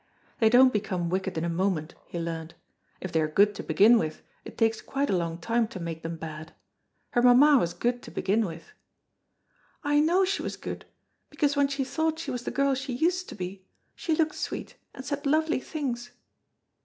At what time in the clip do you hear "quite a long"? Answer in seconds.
4.81-5.37